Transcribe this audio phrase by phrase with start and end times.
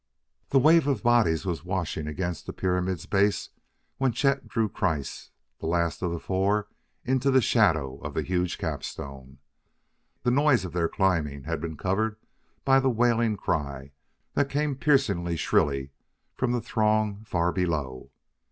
[0.49, 3.49] The wave of bodies was washing against the pyramid's base
[3.99, 6.69] when Chet drew Kreiss, the last of the four,
[7.05, 9.37] into the shadow of the huge capstone.
[10.23, 12.15] The noise of their climbing had been covered
[12.65, 13.91] by the wailing cry
[14.33, 15.91] that came piercing shrilly
[16.33, 18.09] from the throng far below.